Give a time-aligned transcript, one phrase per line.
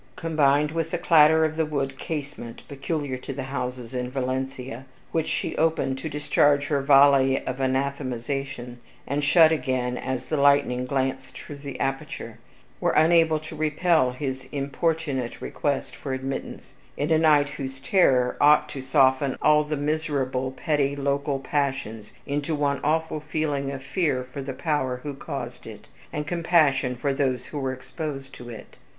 [0.15, 5.27] combined with the clatter of the wooden casement (peculiar to the houses in Valencia) which
[5.27, 11.37] she opened to discharge her volley of anathematization, and shut again as the lightning glanced
[11.37, 12.39] through the aperture,
[12.79, 18.67] were unable to repel his importunate request for admittance, in a night whose terrors ought
[18.67, 24.41] to soften all the miserable petty local passions into one awful feeling of fear for
[24.41, 28.77] the Power who caused it, and compassion for those who were exposed to it.